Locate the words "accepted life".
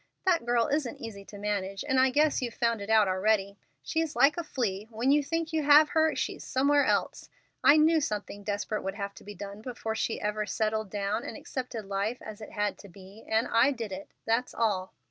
11.37-12.19